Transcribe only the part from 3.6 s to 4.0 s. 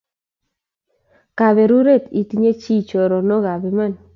iman